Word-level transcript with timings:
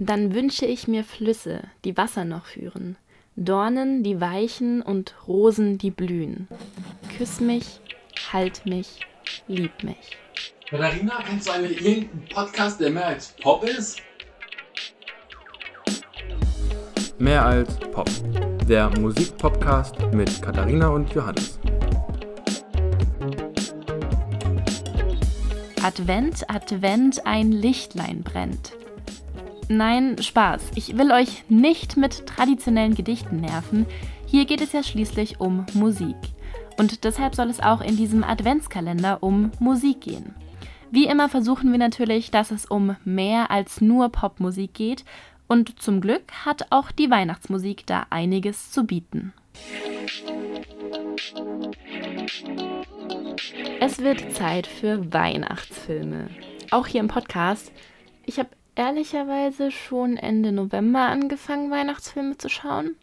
Dann 0.00 0.32
wünsche 0.32 0.64
ich 0.64 0.86
mir 0.86 1.02
Flüsse, 1.02 1.62
die 1.84 1.96
Wasser 1.96 2.24
noch 2.24 2.46
führen, 2.46 2.96
Dornen, 3.34 4.04
die 4.04 4.20
weichen 4.20 4.80
und 4.80 5.14
Rosen, 5.26 5.76
die 5.76 5.90
blühen. 5.90 6.46
Küss 7.16 7.40
mich, 7.40 7.80
halt 8.32 8.64
mich, 8.64 9.00
lieb 9.48 9.82
mich. 9.82 10.16
Katharina, 10.70 11.20
kennst 11.26 11.48
du 11.48 11.52
eigentlich 11.52 11.84
irgendeinen 11.84 12.28
Podcast, 12.32 12.80
der 12.80 12.90
mehr 12.90 13.06
als 13.06 13.34
Pop 13.42 13.64
ist? 13.64 14.00
Mehr 17.18 17.44
als 17.44 17.76
Pop. 17.78 18.08
Der 18.68 18.90
Musikpodcast 19.00 19.96
mit 20.12 20.40
Katharina 20.40 20.90
und 20.90 21.12
Johannes. 21.12 21.58
Advent, 25.82 26.48
Advent, 26.48 27.26
ein 27.26 27.50
Lichtlein 27.50 28.22
brennt. 28.22 28.78
Nein, 29.68 30.16
Spaß. 30.20 30.70
Ich 30.76 30.96
will 30.96 31.12
euch 31.12 31.44
nicht 31.50 31.96
mit 31.98 32.26
traditionellen 32.26 32.94
Gedichten 32.94 33.40
nerven. 33.40 33.86
Hier 34.26 34.46
geht 34.46 34.62
es 34.62 34.72
ja 34.72 34.82
schließlich 34.82 35.40
um 35.40 35.66
Musik. 35.74 36.16
Und 36.78 37.04
deshalb 37.04 37.34
soll 37.34 37.50
es 37.50 37.60
auch 37.60 37.80
in 37.82 37.96
diesem 37.96 38.24
Adventskalender 38.24 39.22
um 39.22 39.50
Musik 39.58 40.00
gehen. 40.00 40.34
Wie 40.90 41.06
immer 41.06 41.28
versuchen 41.28 41.70
wir 41.70 41.78
natürlich, 41.78 42.30
dass 42.30 42.50
es 42.50 42.64
um 42.64 42.96
mehr 43.04 43.50
als 43.50 43.82
nur 43.82 44.08
Popmusik 44.08 44.72
geht. 44.72 45.04
Und 45.48 45.80
zum 45.82 46.00
Glück 46.00 46.32
hat 46.46 46.66
auch 46.70 46.90
die 46.90 47.10
Weihnachtsmusik 47.10 47.86
da 47.86 48.06
einiges 48.08 48.70
zu 48.70 48.84
bieten. 48.84 49.34
Es 53.80 53.98
wird 53.98 54.34
Zeit 54.34 54.66
für 54.66 55.12
Weihnachtsfilme. 55.12 56.28
Auch 56.70 56.86
hier 56.86 57.00
im 57.00 57.08
Podcast. 57.08 57.72
Ich 58.24 58.38
habe 58.38 58.48
ehrlicherweise 58.78 59.72
schon 59.72 60.16
Ende 60.16 60.52
November 60.52 61.00
angefangen, 61.00 61.70
Weihnachtsfilme 61.70 62.38
zu 62.38 62.48
schauen, 62.48 62.94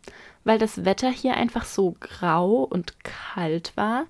weil 0.45 0.57
das 0.57 0.85
Wetter 0.85 1.11
hier 1.11 1.35
einfach 1.35 1.65
so 1.65 1.95
grau 1.99 2.63
und 2.63 3.03
kalt 3.03 3.75
war. 3.75 4.05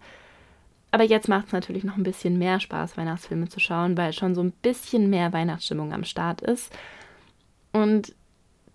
Aber 0.91 1.03
jetzt 1.03 1.27
macht 1.27 1.47
es 1.47 1.53
natürlich 1.53 1.83
noch 1.83 1.97
ein 1.97 2.03
bisschen 2.03 2.38
mehr 2.38 2.59
Spaß, 2.59 2.97
Weihnachtsfilme 2.97 3.49
zu 3.49 3.59
schauen, 3.59 3.97
weil 3.97 4.13
schon 4.13 4.36
so 4.36 4.43
ein 4.43 4.52
bisschen 4.52 5.09
mehr 5.09 5.33
Weihnachtsstimmung 5.33 5.91
am 5.91 6.03
Start 6.03 6.41
ist. 6.41 6.71
Und 7.73 8.13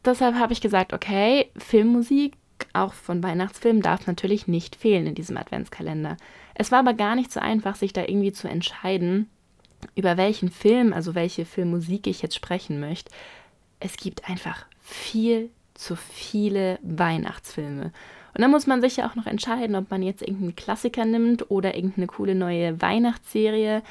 deshalb 0.05 0.34
habe 0.34 0.52
ich 0.52 0.61
gesagt, 0.61 0.92
okay, 0.92 1.50
Filmmusik, 1.56 2.36
auch 2.72 2.92
von 2.92 3.22
Weihnachtsfilmen, 3.22 3.83
darf 3.83 4.08
natürlich 4.08 4.48
nicht 4.48 4.74
fehlen 4.74 5.06
in 5.06 5.14
diesem 5.14 5.36
Adventskalender. 5.36 6.16
Es 6.55 6.72
war 6.72 6.80
aber 6.80 6.92
gar 6.92 7.14
nicht 7.14 7.33
so 7.33 7.38
einfach, 7.38 7.77
sich 7.77 7.92
da 7.92 8.02
irgendwie 8.02 8.33
zu 8.33 8.48
entscheiden, 8.48 9.30
über 9.95 10.17
welchen 10.17 10.50
Film, 10.50 10.92
also 10.92 11.14
welche 11.14 11.45
Filmmusik 11.45 12.06
ich 12.06 12.23
jetzt 12.23 12.34
sprechen 12.34 12.81
möchte. 12.81 13.11
Es 13.78 13.97
gibt 13.97 14.28
einfach 14.28 14.67
viel 14.81 15.50
zu 15.75 15.97
viele 15.97 16.78
Weihnachtsfilme. 16.83 17.92
Und 18.34 18.42
dann 18.42 18.51
muss 18.51 18.67
man 18.67 18.81
sich 18.81 18.98
ja 18.98 19.08
auch 19.08 19.17
noch 19.17 19.27
entscheiden, 19.27 19.75
ob 19.77 19.91
man 19.91 20.03
jetzt 20.03 20.23
irgendeinen 20.23 20.56
Klassiker 20.56 21.05
nimmt 21.05 21.51
oder 21.51 21.75
irgendeine 21.75 22.06
coole 22.06 22.34
neue 22.34 22.81
Weihnachtsserie. 22.81 23.83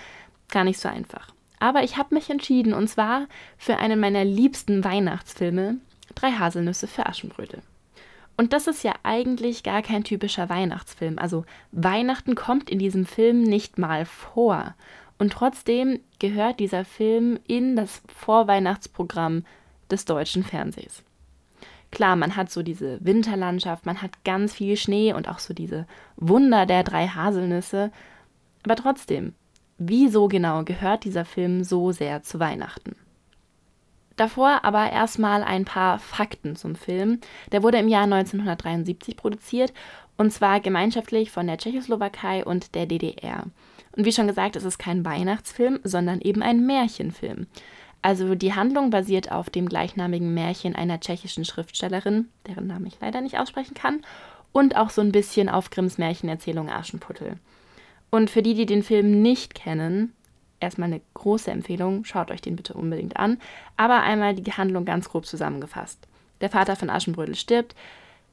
Gar 0.50 0.64
nicht 0.64 0.80
so 0.80 0.88
einfach. 0.88 1.34
Aber 1.60 1.84
ich 1.84 1.98
habe 1.98 2.16
mich 2.16 2.30
entschieden 2.30 2.74
und 2.74 2.88
zwar 2.88 3.28
für 3.58 3.78
einen 3.78 4.00
meiner 4.00 4.24
liebsten 4.24 4.84
Weihnachtsfilme, 4.84 5.78
Drei 6.16 6.32
Haselnüsse 6.32 6.88
für 6.88 7.06
Aschenbrödel. 7.06 7.62
Und 8.36 8.54
das 8.54 8.68
ist 8.68 8.84
ja 8.84 8.94
eigentlich 9.04 9.64
gar 9.64 9.82
kein 9.82 10.04
typischer 10.04 10.50
Weihnachtsfilm. 10.50 11.20
Also 11.20 11.46
Weihnachten 11.72 12.36
kommt 12.36 12.70
in 12.70 12.80
diesem 12.80 13.06
Film 13.06 13.44
nicht 13.44 13.78
mal 13.78 14.06
vor. 14.06 14.76
Und 15.20 15.34
trotzdem 15.34 16.00
gehört 16.18 16.60
dieser 16.60 16.86
Film 16.86 17.40
in 17.46 17.76
das 17.76 18.02
Vorweihnachtsprogramm 18.08 19.44
des 19.92 20.06
deutschen 20.06 20.44
Fernsehs. 20.44 21.04
Klar, 21.92 22.16
man 22.16 22.36
hat 22.36 22.50
so 22.52 22.64
diese 22.64 23.04
Winterlandschaft, 23.04 23.86
man 23.86 24.02
hat 24.02 24.24
ganz 24.24 24.54
viel 24.54 24.78
Schnee 24.78 25.14
und 25.14 25.28
auch 25.28 25.40
so 25.40 25.54
diese 25.54 25.86
Wunder 26.16 26.66
der 26.66 26.84
drei 26.84 27.08
Haselnüsse. 27.08 27.92
Aber 28.64 28.76
trotzdem, 28.76 29.34
wieso 29.78 30.28
genau 30.28 30.64
gehört 30.64 31.04
dieser 31.04 31.26
Film 31.26 31.64
so 31.64 31.92
sehr 31.92 32.24
zu 32.24 32.40
Weihnachten? 32.40 32.96
Davor 34.16 34.64
aber 34.64 34.92
erstmal 34.92 35.44
ein 35.44 35.66
paar 35.66 35.98
Fakten 35.98 36.56
zum 36.56 36.76
Film. 36.76 37.20
Der 37.52 37.64
wurde 37.64 37.80
im 37.80 37.88
Jahr 37.88 38.04
1973 38.04 39.18
produziert 39.18 39.74
und 40.18 40.32
zwar 40.32 40.60
gemeinschaftlich 40.60 41.32
von 41.32 41.48
der 41.48 41.58
Tschechoslowakei 41.58 42.46
und 42.46 42.76
der 42.76 42.86
DDR. 42.86 43.46
Und 43.96 44.06
wie 44.06 44.12
schon 44.12 44.28
gesagt, 44.28 44.56
es 44.56 44.64
ist 44.64 44.78
kein 44.78 45.06
Weihnachtsfilm, 45.06 45.80
sondern 45.84 46.22
eben 46.22 46.42
ein 46.42 46.66
Märchenfilm. 46.66 47.48
Also 48.02 48.36
die 48.36 48.54
Handlung 48.54 48.92
basiert 48.92 49.32
auf 49.32 49.50
dem 49.50 49.68
gleichnamigen 49.68 50.34
Märchen 50.34 50.76
einer 50.76 51.00
tschechischen 51.00 51.44
Schriftstellerin, 51.44 52.30
deren 52.48 52.68
Namen 52.68 52.86
ich 52.86 52.98
leider 53.02 53.22
nicht 53.22 53.38
aussprechen 53.38 53.74
kann, 53.74 54.02
und 54.52 54.76
auch 54.76 54.90
so 54.90 55.02
ein 55.02 55.12
bisschen 55.12 55.50
auf 55.50 55.70
Grimms 55.70 55.98
Märchenerzählung 55.98 56.70
Aschenputtel. 56.70 57.38
Und 58.10 58.30
für 58.30 58.42
die, 58.42 58.56
die 58.56 58.66
den 58.66 58.84
Film 58.84 59.22
nicht 59.22 59.54
kennen, 59.54 60.14
erstmal 60.60 60.88
eine 60.88 61.02
große 61.14 61.52
Empfehlung, 61.52 62.06
schaut 62.06 62.32
euch 62.32 62.42
den 62.42 62.56
bitte 62.56 62.74
unbedingt 62.74 63.18
an, 63.18 63.38
aber 63.78 64.02
einmal 64.02 64.34
die 64.34 64.52
Handlung 64.52 64.86
ganz 64.86 65.10
grob 65.10 65.26
zusammengefasst. 65.26 66.08
Der 66.42 66.50
Vater 66.50 66.76
von 66.76 66.90
Aschenbrödel 66.90 67.36
stirbt, 67.36 67.76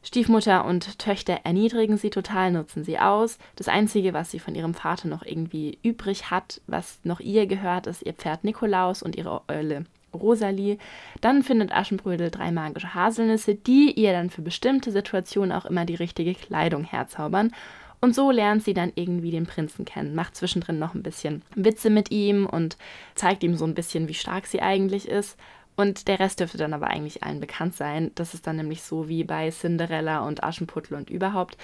Stiefmutter 0.06 0.64
und 0.64 1.00
Töchter 1.00 1.40
erniedrigen 1.42 1.96
sie 1.96 2.10
total, 2.10 2.52
nutzen 2.52 2.84
sie 2.84 3.00
aus. 3.00 3.38
Das 3.56 3.66
Einzige, 3.66 4.14
was 4.14 4.30
sie 4.30 4.38
von 4.38 4.54
ihrem 4.54 4.72
Vater 4.72 5.08
noch 5.08 5.24
irgendwie 5.24 5.80
übrig 5.82 6.30
hat, 6.30 6.60
was 6.68 7.00
noch 7.02 7.18
ihr 7.18 7.48
gehört, 7.48 7.88
ist 7.88 8.06
ihr 8.06 8.12
Pferd 8.12 8.44
Nikolaus 8.44 9.02
und 9.02 9.16
ihre 9.16 9.42
Eule 9.48 9.84
Rosalie. 10.14 10.78
Dann 11.20 11.42
findet 11.42 11.72
Aschenbrödel 11.72 12.30
drei 12.30 12.52
magische 12.52 12.94
Haselnüsse, 12.94 13.56
die 13.56 13.94
ihr 13.96 14.12
dann 14.12 14.30
für 14.30 14.42
bestimmte 14.42 14.92
Situationen 14.92 15.50
auch 15.50 15.66
immer 15.66 15.84
die 15.84 15.96
richtige 15.96 16.34
Kleidung 16.34 16.84
herzaubern. 16.84 17.52
Und 18.00 18.14
so 18.14 18.30
lernt 18.30 18.62
sie 18.62 18.74
dann 18.74 18.92
irgendwie 18.94 19.32
den 19.32 19.46
Prinzen 19.46 19.84
kennen, 19.84 20.14
macht 20.14 20.36
zwischendrin 20.36 20.78
noch 20.78 20.94
ein 20.94 21.02
bisschen 21.02 21.42
Witze 21.56 21.90
mit 21.90 22.12
ihm 22.12 22.46
und 22.46 22.76
zeigt 23.16 23.42
ihm 23.42 23.56
so 23.56 23.64
ein 23.64 23.74
bisschen, 23.74 24.06
wie 24.06 24.14
stark 24.14 24.46
sie 24.46 24.62
eigentlich 24.62 25.08
ist. 25.08 25.36
Und 25.76 26.08
der 26.08 26.18
Rest 26.18 26.40
dürfte 26.40 26.58
dann 26.58 26.72
aber 26.72 26.88
eigentlich 26.88 27.22
allen 27.22 27.40
bekannt 27.40 27.76
sein. 27.76 28.10
Das 28.14 28.34
ist 28.34 28.46
dann 28.46 28.56
nämlich 28.56 28.82
so 28.82 29.08
wie 29.08 29.24
bei 29.24 29.50
Cinderella 29.50 30.26
und 30.26 30.42
Aschenputtel 30.42 30.96
und 30.96 31.10
überhaupt. 31.10 31.58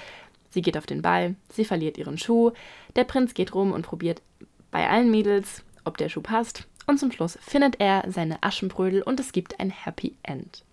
Sie 0.50 0.60
geht 0.60 0.76
auf 0.76 0.86
den 0.86 1.00
Ball, 1.00 1.34
sie 1.48 1.64
verliert 1.64 1.96
ihren 1.96 2.18
Schuh, 2.18 2.52
der 2.94 3.04
Prinz 3.04 3.32
geht 3.32 3.54
rum 3.54 3.72
und 3.72 3.86
probiert 3.86 4.20
bei 4.70 4.88
allen 4.88 5.10
Mädels, 5.10 5.64
ob 5.84 5.96
der 5.96 6.10
Schuh 6.10 6.20
passt. 6.20 6.68
Und 6.86 6.98
zum 6.98 7.10
Schluss 7.10 7.38
findet 7.40 7.80
er 7.80 8.04
seine 8.08 8.42
Aschenbrödel 8.42 9.02
und 9.02 9.18
es 9.18 9.32
gibt 9.32 9.60
ein 9.60 9.70
Happy 9.70 10.14
End. 10.22 10.64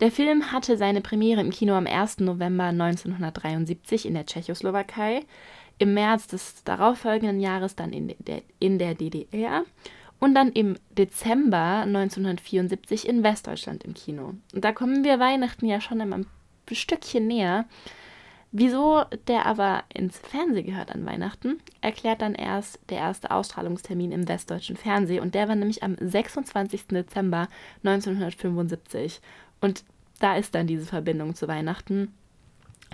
Der 0.00 0.10
Film 0.10 0.50
hatte 0.50 0.76
seine 0.76 1.00
Premiere 1.00 1.40
im 1.40 1.50
Kino 1.50 1.74
am 1.74 1.86
1. 1.86 2.18
November 2.18 2.64
1973 2.64 4.06
in 4.06 4.14
der 4.14 4.26
Tschechoslowakei, 4.26 5.22
im 5.78 5.94
März 5.94 6.26
des 6.26 6.64
darauffolgenden 6.64 7.40
Jahres 7.40 7.76
dann 7.76 7.92
in 7.92 8.14
der, 8.18 8.42
in 8.58 8.78
der 8.78 8.94
DDR 8.94 9.64
und 10.20 10.34
dann 10.34 10.52
im 10.52 10.76
Dezember 10.96 11.82
1974 11.82 13.08
in 13.08 13.22
Westdeutschland 13.22 13.84
im 13.84 13.94
Kino. 13.94 14.34
Und 14.54 14.64
da 14.64 14.72
kommen 14.72 15.04
wir 15.04 15.18
Weihnachten 15.18 15.66
ja 15.66 15.80
schon 15.80 16.00
ein 16.00 16.26
Stückchen 16.70 17.26
näher. 17.26 17.66
Wieso 18.56 19.02
der 19.26 19.46
aber 19.46 19.82
ins 19.92 20.16
Fernsehen 20.16 20.66
gehört 20.66 20.92
an 20.92 21.04
Weihnachten, 21.04 21.58
erklärt 21.80 22.22
dann 22.22 22.36
erst 22.36 22.78
der 22.88 22.98
erste 22.98 23.32
Ausstrahlungstermin 23.32 24.12
im 24.12 24.28
westdeutschen 24.28 24.76
Fernsehen 24.76 25.22
und 25.22 25.34
der 25.34 25.48
war 25.48 25.56
nämlich 25.56 25.82
am 25.82 25.96
26. 26.00 26.86
Dezember 26.86 27.48
1975. 27.82 29.20
Und 29.60 29.84
da 30.20 30.36
ist 30.36 30.54
dann 30.54 30.68
diese 30.68 30.86
Verbindung 30.86 31.34
zu 31.34 31.48
Weihnachten. 31.48 32.14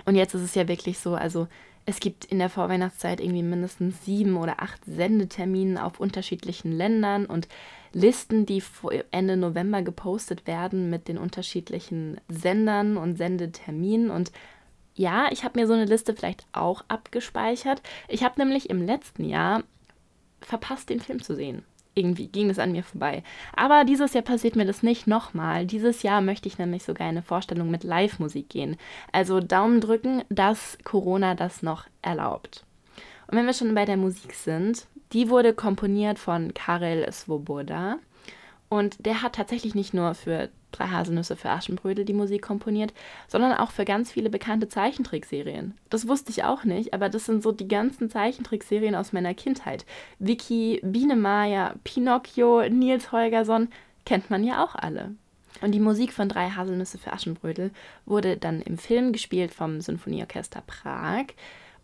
Und 0.05 0.15
jetzt 0.15 0.33
ist 0.33 0.41
es 0.41 0.55
ja 0.55 0.67
wirklich 0.67 0.97
so, 0.97 1.13
also 1.13 1.47
es 1.85 1.99
gibt 1.99 2.25
in 2.25 2.39
der 2.39 2.49
Vorweihnachtszeit 2.49 3.19
irgendwie 3.19 3.43
mindestens 3.43 4.05
sieben 4.05 4.37
oder 4.37 4.61
acht 4.61 4.83
Sendetermine 4.85 5.83
auf 5.83 5.99
unterschiedlichen 5.99 6.71
Ländern 6.71 7.25
und 7.25 7.47
Listen, 7.93 8.45
die 8.45 8.63
Ende 9.11 9.35
November 9.35 9.81
gepostet 9.81 10.47
werden 10.47 10.89
mit 10.89 11.09
den 11.09 11.17
unterschiedlichen 11.17 12.21
Sendern 12.29 12.95
und 12.95 13.17
Sendeterminen. 13.17 14.09
Und 14.11 14.31
ja, 14.95 15.27
ich 15.29 15.43
habe 15.43 15.59
mir 15.59 15.67
so 15.67 15.73
eine 15.73 15.83
Liste 15.83 16.15
vielleicht 16.15 16.45
auch 16.53 16.85
abgespeichert. 16.87 17.81
Ich 18.07 18.23
habe 18.23 18.39
nämlich 18.39 18.69
im 18.69 18.81
letzten 18.85 19.25
Jahr 19.25 19.63
verpasst, 20.39 20.89
den 20.89 21.01
Film 21.01 21.21
zu 21.21 21.35
sehen 21.35 21.65
irgendwie 21.93 22.27
ging 22.27 22.49
es 22.49 22.59
an 22.59 22.71
mir 22.71 22.83
vorbei. 22.83 23.23
Aber 23.55 23.83
dieses 23.83 24.13
Jahr 24.13 24.23
passiert 24.23 24.55
mir 24.55 24.65
das 24.65 24.83
nicht 24.83 25.07
nochmal. 25.07 25.65
Dieses 25.65 26.03
Jahr 26.03 26.21
möchte 26.21 26.47
ich 26.47 26.57
nämlich 26.57 26.83
sogar 26.83 27.07
eine 27.07 27.21
Vorstellung 27.21 27.69
mit 27.69 27.83
Live-Musik 27.83 28.49
gehen. 28.49 28.77
Also 29.11 29.39
Daumen 29.39 29.81
drücken, 29.81 30.23
dass 30.29 30.77
Corona 30.83 31.35
das 31.35 31.63
noch 31.63 31.85
erlaubt. 32.01 32.63
Und 33.27 33.37
wenn 33.37 33.45
wir 33.45 33.53
schon 33.53 33.75
bei 33.75 33.85
der 33.85 33.97
Musik 33.97 34.33
sind, 34.33 34.85
die 35.13 35.29
wurde 35.29 35.53
komponiert 35.53 36.19
von 36.19 36.53
Karel 36.53 37.11
Svoboda. 37.11 37.97
Und 38.71 39.05
der 39.05 39.21
hat 39.21 39.35
tatsächlich 39.35 39.75
nicht 39.75 39.93
nur 39.93 40.13
für 40.15 40.47
Drei 40.71 40.87
Haselnüsse 40.87 41.35
für 41.35 41.49
Aschenbrödel 41.49 42.05
die 42.05 42.13
Musik 42.13 42.41
komponiert, 42.41 42.93
sondern 43.27 43.51
auch 43.51 43.71
für 43.71 43.83
ganz 43.83 44.13
viele 44.13 44.29
bekannte 44.29 44.69
Zeichentrickserien. 44.69 45.73
Das 45.89 46.07
wusste 46.07 46.31
ich 46.31 46.45
auch 46.45 46.63
nicht, 46.63 46.93
aber 46.93 47.09
das 47.09 47.25
sind 47.25 47.43
so 47.43 47.51
die 47.51 47.67
ganzen 47.67 48.09
Zeichentrickserien 48.09 48.95
aus 48.95 49.11
meiner 49.11 49.33
Kindheit. 49.33 49.85
Vicky, 50.19 50.79
Biene 50.85 51.17
Maya, 51.17 51.75
Pinocchio, 51.83 52.61
Nils 52.69 53.11
Holgersson, 53.11 53.67
kennt 54.05 54.29
man 54.29 54.45
ja 54.45 54.63
auch 54.63 54.75
alle. 54.75 55.15
Und 55.59 55.73
die 55.73 55.81
Musik 55.81 56.13
von 56.13 56.29
Drei 56.29 56.51
Haselnüsse 56.51 56.97
für 56.97 57.11
Aschenbrödel 57.11 57.71
wurde 58.05 58.37
dann 58.37 58.61
im 58.61 58.77
Film 58.77 59.11
gespielt 59.11 59.53
vom 59.53 59.81
Sinfonieorchester 59.81 60.63
Prag. 60.65 61.25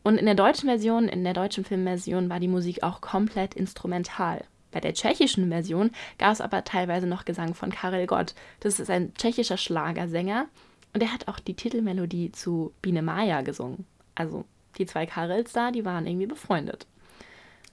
Und 0.04 0.16
in 0.16 0.26
der 0.26 0.36
deutschen 0.36 0.70
Version, 0.70 1.10
in 1.10 1.26
der 1.26 1.34
deutschen 1.34 1.66
Filmversion 1.66 2.30
war 2.30 2.40
die 2.40 2.48
Musik 2.48 2.82
auch 2.84 3.02
komplett 3.02 3.56
instrumental. 3.56 4.46
Bei 4.78 4.82
der 4.82 4.94
tschechischen 4.94 5.50
Version 5.50 5.90
gab 6.20 6.34
es 6.34 6.40
aber 6.40 6.64
teilweise 6.64 7.08
noch 7.08 7.26
Gesang 7.26 7.56
von 7.56 7.72
Karel 7.72 8.06
Gott. 8.06 8.36
Das 8.60 8.80
ist 8.80 8.92
ein 8.92 9.12
tschechischer 9.16 9.58
Schlagersänger 9.58 10.46
und 10.94 11.02
er 11.02 11.12
hat 11.12 11.28
auch 11.28 11.40
die 11.40 11.56
Titelmelodie 11.56 12.32
zu 12.32 12.74
Biene 12.84 13.02
Maya 13.02 13.42
gesungen. 13.42 13.88
Also 14.14 14.46
die 14.78 14.86
zwei 14.86 15.08
Karels 15.08 15.52
da, 15.52 15.72
die 15.72 15.84
waren 15.84 16.06
irgendwie 16.06 16.28
befreundet. 16.28 16.86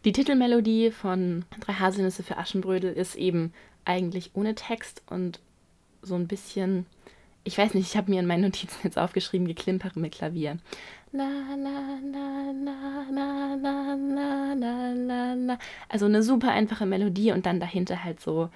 Die 0.06 0.12
Titelmelodie 0.12 0.93
von 0.93 1.45
Drei 1.61 1.75
Haselnüsse 1.75 2.23
für 2.23 2.39
Aschenbrödel 2.39 2.95
ist 2.95 3.17
eben 3.17 3.53
eigentlich 3.85 4.31
ohne 4.33 4.55
Text 4.55 5.03
und 5.11 5.41
so 6.01 6.15
ein 6.15 6.27
bisschen, 6.27 6.87
ich 7.44 7.58
weiß 7.58 7.75
nicht, 7.75 7.88
ich 7.88 7.96
habe 7.96 8.11
mir 8.11 8.20
in 8.20 8.26
meinen 8.26 8.43
Notizen 8.43 8.79
jetzt 8.82 8.99
aufgeschrieben, 8.99 9.46
geklimpere 9.46 9.99
mit 10.00 10.14
Klavier. 10.14 10.58
Also 15.88 16.06
eine 16.06 16.23
super 16.23 16.50
einfache 16.50 16.87
Melodie 16.87 17.32
und 17.32 17.46
dann 17.46 17.61
dahinter 17.61 18.02
halt 18.02 18.20
so 18.20 18.49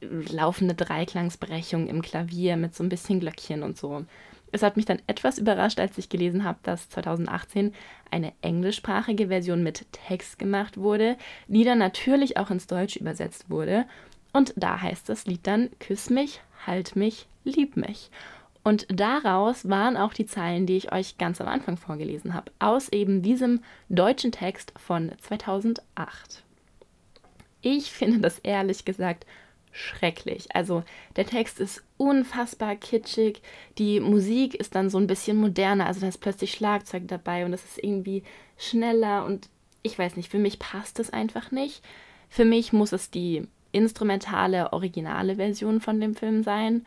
laufende 0.00 0.74
Dreiklangsbrechung 0.74 1.86
im 1.86 2.02
Klavier 2.02 2.56
mit 2.56 2.74
so 2.74 2.82
ein 2.82 2.88
bisschen 2.88 3.20
Glöckchen 3.20 3.62
und 3.62 3.76
so. 3.76 4.04
Es 4.52 4.62
hat 4.62 4.76
mich 4.76 4.86
dann 4.86 5.00
etwas 5.06 5.38
überrascht, 5.38 5.78
als 5.78 5.96
ich 5.98 6.08
gelesen 6.08 6.42
habe, 6.42 6.58
dass 6.62 6.88
2018 6.88 7.72
eine 8.10 8.32
englischsprachige 8.40 9.28
Version 9.28 9.62
mit 9.62 9.86
Text 9.92 10.38
gemacht 10.38 10.76
wurde, 10.76 11.16
die 11.46 11.64
dann 11.64 11.78
natürlich 11.78 12.36
auch 12.36 12.50
ins 12.50 12.66
Deutsch 12.66 12.96
übersetzt 12.96 13.48
wurde. 13.48 13.86
Und 14.32 14.54
da 14.56 14.80
heißt 14.80 15.08
das 15.08 15.26
Lied 15.26 15.46
dann 15.46 15.70
Küss 15.78 16.10
mich, 16.10 16.40
halt 16.66 16.96
mich, 16.96 17.28
lieb 17.44 17.76
mich. 17.76 18.10
Und 18.62 18.86
daraus 18.90 19.68
waren 19.68 19.96
auch 19.96 20.12
die 20.12 20.26
Zeilen, 20.26 20.66
die 20.66 20.76
ich 20.76 20.92
euch 20.92 21.16
ganz 21.16 21.40
am 21.40 21.48
Anfang 21.48 21.76
vorgelesen 21.76 22.34
habe, 22.34 22.52
aus 22.58 22.90
eben 22.90 23.22
diesem 23.22 23.62
deutschen 23.88 24.32
Text 24.32 24.72
von 24.76 25.12
2008. 25.20 26.44
Ich 27.62 27.90
finde 27.90 28.20
das 28.20 28.38
ehrlich 28.40 28.84
gesagt 28.84 29.26
schrecklich. 29.72 30.54
Also 30.54 30.82
der 31.16 31.26
Text 31.26 31.60
ist 31.60 31.82
unfassbar 31.96 32.76
kitschig, 32.76 33.40
die 33.78 34.00
Musik 34.00 34.54
ist 34.54 34.74
dann 34.74 34.90
so 34.90 34.98
ein 34.98 35.06
bisschen 35.06 35.36
moderner, 35.36 35.86
also 35.86 36.00
da 36.00 36.08
ist 36.08 36.18
plötzlich 36.18 36.52
Schlagzeug 36.52 37.04
dabei 37.06 37.44
und 37.44 37.52
es 37.52 37.64
ist 37.64 37.82
irgendwie 37.82 38.24
schneller 38.58 39.24
und 39.24 39.48
ich 39.82 39.98
weiß 39.98 40.16
nicht, 40.16 40.30
für 40.30 40.38
mich 40.38 40.58
passt 40.58 40.98
es 40.98 41.10
einfach 41.10 41.50
nicht. 41.50 41.82
Für 42.28 42.44
mich 42.44 42.72
muss 42.72 42.92
es 42.92 43.10
die 43.10 43.46
instrumentale, 43.72 44.72
originale 44.72 45.36
Version 45.36 45.80
von 45.80 46.00
dem 46.00 46.14
Film 46.14 46.42
sein 46.42 46.84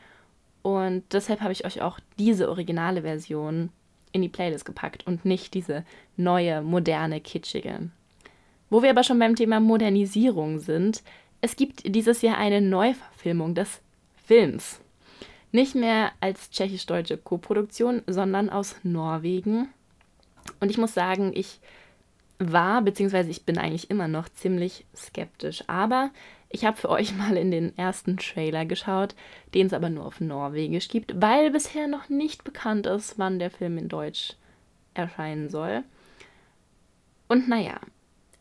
und 0.63 1.03
deshalb 1.11 1.41
habe 1.41 1.51
ich 1.51 1.65
euch 1.65 1.81
auch 1.81 1.99
diese 2.17 2.49
originale 2.49 3.03
Version 3.03 3.69
in 4.11 4.21
die 4.21 4.29
Playlist 4.29 4.65
gepackt 4.65 5.05
und 5.05 5.25
nicht 5.25 5.53
diese 5.53 5.83
neue, 6.17 6.61
moderne, 6.61 7.19
kitschige. 7.19 7.89
Wo 8.69 8.81
wir 8.81 8.89
aber 8.89 9.03
schon 9.03 9.19
beim 9.19 9.35
Thema 9.35 9.59
Modernisierung 9.59 10.59
sind, 10.59 11.03
es 11.41 11.55
gibt 11.55 11.93
dieses 11.93 12.21
Jahr 12.21 12.37
eine 12.37 12.61
Neuverfilmung 12.61 13.53
des 13.53 13.81
Films. 14.25 14.79
Nicht 15.51 15.75
mehr 15.75 16.11
als 16.21 16.49
tschechisch-deutsche 16.49 17.17
Koproduktion, 17.17 18.01
sondern 18.07 18.49
aus 18.49 18.75
Norwegen. 18.83 19.67
Und 20.59 20.71
ich 20.71 20.77
muss 20.77 20.93
sagen, 20.93 21.31
ich 21.35 21.59
war, 22.39 22.81
beziehungsweise 22.81 23.29
ich 23.29 23.45
bin 23.45 23.57
eigentlich 23.57 23.89
immer 23.89 24.07
noch 24.07 24.29
ziemlich 24.29 24.85
skeptisch. 24.95 25.63
Aber 25.67 26.11
ich 26.53 26.65
habe 26.65 26.77
für 26.77 26.89
euch 26.89 27.17
mal 27.17 27.35
in 27.35 27.49
den 27.49 27.75
ersten 27.77 28.15
Trailer 28.17 28.65
geschaut, 28.65 29.15
den 29.55 29.67
es 29.67 29.73
aber 29.73 29.89
nur 29.89 30.05
auf 30.05 30.21
Norwegisch 30.21 30.87
gibt, 30.87 31.19
weil 31.19 31.49
bisher 31.49 31.87
noch 31.87 32.09
nicht 32.09 32.43
bekannt 32.43 32.85
ist, 32.85 33.17
wann 33.17 33.39
der 33.39 33.49
Film 33.49 33.77
in 33.79 33.89
Deutsch 33.89 34.35
erscheinen 34.93 35.49
soll. 35.49 35.83
Und 37.27 37.49
naja, 37.49 37.79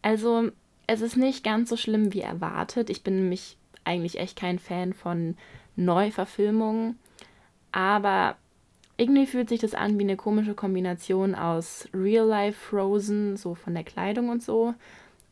also 0.02 0.50
es 0.86 1.00
ist 1.00 1.16
nicht 1.16 1.42
ganz 1.42 1.70
so 1.70 1.76
schlimm 1.78 2.12
wie 2.12 2.20
erwartet. 2.20 2.90
Ich 2.90 3.02
bin 3.02 3.16
nämlich 3.16 3.56
eigentlich 3.84 4.18
echt 4.18 4.38
kein 4.38 4.58
Fan 4.58 4.92
von 4.92 5.36
Neuverfilmungen. 5.76 6.98
Aber 7.70 8.36
irgendwie 8.98 9.26
fühlt 9.26 9.48
sich 9.48 9.60
das 9.60 9.74
an 9.74 9.98
wie 9.98 10.02
eine 10.02 10.16
komische 10.16 10.54
Kombination 10.54 11.34
aus 11.34 11.88
Real-Life 11.94 12.58
Frozen, 12.58 13.38
so 13.38 13.54
von 13.54 13.72
der 13.72 13.84
Kleidung 13.84 14.28
und 14.28 14.42
so. 14.42 14.74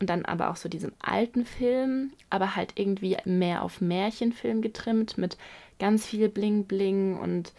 Und 0.00 0.08
dann 0.08 0.25
aber 0.25 0.50
auch 0.50 0.56
so 0.56 0.69
diesem 0.69 0.93
alten 0.99 1.44
Film, 1.44 2.12
aber 2.31 2.56
halt 2.56 2.73
irgendwie 2.76 3.19
mehr 3.26 3.62
auf 3.62 3.81
Märchenfilm 3.82 4.62
getrimmt 4.62 5.19
mit 5.19 5.37
ganz 5.79 6.06
viel 6.06 6.29
Bling-Bling 6.29 7.19
und 7.19 7.52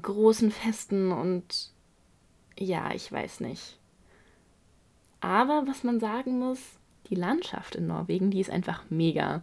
großen 0.00 0.50
Festen 0.50 1.10
und 1.10 1.70
ja, 2.58 2.92
ich 2.94 3.10
weiß 3.10 3.40
nicht. 3.40 3.78
Aber 5.20 5.64
was 5.66 5.84
man 5.84 6.00
sagen 6.00 6.38
muss, 6.38 6.60
die 7.08 7.14
Landschaft 7.14 7.76
in 7.76 7.86
Norwegen, 7.86 8.30
die 8.30 8.40
ist 8.40 8.50
einfach 8.50 8.84
mega. 8.90 9.42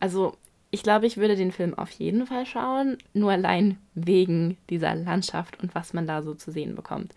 Also 0.00 0.36
ich 0.70 0.82
glaube, 0.82 1.06
ich 1.06 1.16
würde 1.16 1.36
den 1.36 1.52
Film 1.52 1.74
auf 1.74 1.90
jeden 1.90 2.26
Fall 2.26 2.46
schauen, 2.46 2.98
nur 3.14 3.32
allein 3.32 3.78
wegen 3.94 4.56
dieser 4.70 4.94
Landschaft 4.94 5.62
und 5.62 5.74
was 5.74 5.92
man 5.92 6.06
da 6.06 6.22
so 6.22 6.34
zu 6.34 6.50
sehen 6.50 6.74
bekommt. 6.74 7.14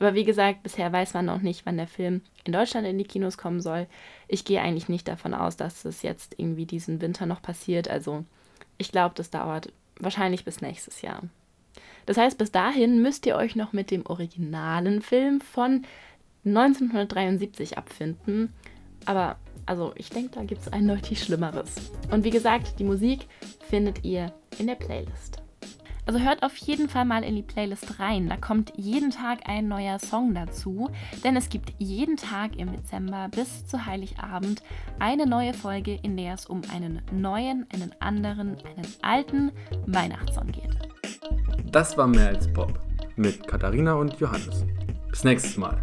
Aber 0.00 0.14
wie 0.14 0.24
gesagt, 0.24 0.62
bisher 0.62 0.90
weiß 0.90 1.14
man 1.14 1.26
noch 1.26 1.42
nicht, 1.42 1.66
wann 1.66 1.76
der 1.76 1.86
Film 1.86 2.22
in 2.44 2.52
Deutschland 2.52 2.86
in 2.86 2.96
die 2.96 3.04
Kinos 3.04 3.36
kommen 3.36 3.60
soll. 3.60 3.86
Ich 4.28 4.46
gehe 4.46 4.60
eigentlich 4.60 4.88
nicht 4.88 5.06
davon 5.06 5.34
aus, 5.34 5.58
dass 5.58 5.84
es 5.84 6.02
jetzt 6.02 6.34
irgendwie 6.38 6.64
diesen 6.64 7.02
Winter 7.02 7.26
noch 7.26 7.42
passiert. 7.42 7.88
Also 7.88 8.24
ich 8.78 8.90
glaube, 8.90 9.14
das 9.14 9.30
dauert 9.30 9.72
wahrscheinlich 9.98 10.44
bis 10.46 10.62
nächstes 10.62 11.02
Jahr. 11.02 11.22
Das 12.06 12.16
heißt, 12.16 12.38
bis 12.38 12.50
dahin 12.50 13.02
müsst 13.02 13.26
ihr 13.26 13.36
euch 13.36 13.56
noch 13.56 13.74
mit 13.74 13.90
dem 13.90 14.06
originalen 14.06 15.02
Film 15.02 15.42
von 15.42 15.84
1973 16.46 17.76
abfinden. 17.76 18.54
Aber 19.04 19.36
also 19.66 19.92
ich 19.96 20.08
denke, 20.08 20.30
da 20.34 20.44
gibt 20.44 20.62
es 20.62 20.72
eindeutig 20.72 21.22
Schlimmeres. 21.22 21.92
Und 22.10 22.24
wie 22.24 22.30
gesagt, 22.30 22.78
die 22.78 22.84
Musik 22.84 23.26
findet 23.68 24.02
ihr 24.02 24.32
in 24.58 24.66
der 24.66 24.76
Playlist. 24.76 25.42
Also 26.10 26.24
hört 26.24 26.42
auf 26.42 26.56
jeden 26.56 26.88
Fall 26.88 27.04
mal 27.04 27.22
in 27.22 27.36
die 27.36 27.42
Playlist 27.42 28.00
rein. 28.00 28.28
Da 28.28 28.36
kommt 28.36 28.72
jeden 28.74 29.12
Tag 29.12 29.48
ein 29.48 29.68
neuer 29.68 30.00
Song 30.00 30.34
dazu. 30.34 30.90
Denn 31.22 31.36
es 31.36 31.48
gibt 31.48 31.72
jeden 31.78 32.16
Tag 32.16 32.56
im 32.56 32.72
Dezember 32.72 33.28
bis 33.28 33.64
zu 33.64 33.86
Heiligabend 33.86 34.60
eine 34.98 35.24
neue 35.24 35.54
Folge, 35.54 36.00
in 36.02 36.16
der 36.16 36.34
es 36.34 36.46
um 36.46 36.62
einen 36.74 37.00
neuen, 37.12 37.64
einen 37.72 37.94
anderen, 38.00 38.56
einen 38.76 38.88
alten 39.02 39.52
Weihnachtssong 39.86 40.48
geht. 40.48 40.76
Das 41.70 41.96
war 41.96 42.08
mehr 42.08 42.30
als 42.30 42.52
Pop 42.52 42.80
mit 43.14 43.46
Katharina 43.46 43.94
und 43.94 44.18
Johannes. 44.18 44.66
Bis 45.10 45.22
nächstes 45.22 45.56
Mal. 45.58 45.80